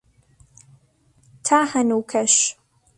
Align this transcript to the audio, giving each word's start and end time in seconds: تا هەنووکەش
تا 1.45 1.59
هەنووکەش 1.71 2.35